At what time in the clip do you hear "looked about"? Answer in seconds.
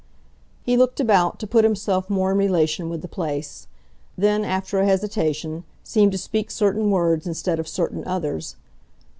0.77-1.37